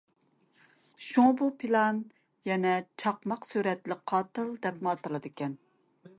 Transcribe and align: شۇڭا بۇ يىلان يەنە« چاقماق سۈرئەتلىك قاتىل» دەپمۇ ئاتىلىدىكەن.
شۇڭا 1.07 1.33
بۇ 1.41 1.49
يىلان 1.65 1.99
يەنە« 2.51 2.73
چاقماق 3.05 3.47
سۈرئەتلىك 3.51 4.05
قاتىل» 4.15 4.53
دەپمۇ 4.67 4.95
ئاتىلىدىكەن. 4.95 5.57